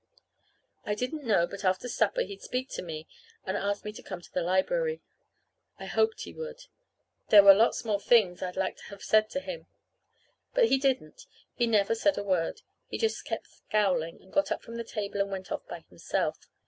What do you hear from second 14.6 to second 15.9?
from the table and went off by